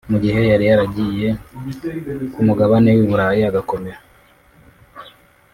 [0.11, 1.27] mu gihe yari yaragiye
[2.33, 3.99] ku mugabane w’i Buraya agakomera